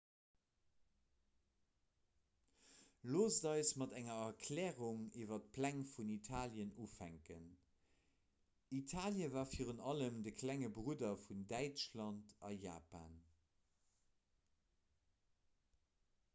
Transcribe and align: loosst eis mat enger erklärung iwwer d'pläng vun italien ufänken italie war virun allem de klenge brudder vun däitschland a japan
loosst 3.15 3.43
eis 3.49 3.73
mat 3.81 3.91
enger 3.99 4.21
erklärung 4.29 5.03
iwwer 5.23 5.43
d'pläng 5.43 5.83
vun 5.91 6.09
italien 6.15 6.71
ufänken 6.85 7.45
italie 8.79 9.29
war 9.37 9.45
virun 9.53 9.83
allem 9.93 10.19
de 10.29 10.35
klenge 10.41 10.73
brudder 10.79 11.13
vun 11.27 11.45
däitschland 11.55 12.35
a 12.51 12.53
japan 12.65 13.21